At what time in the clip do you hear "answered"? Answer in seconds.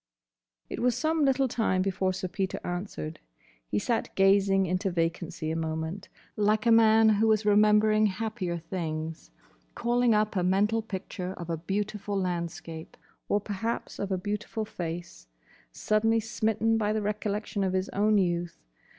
2.63-3.19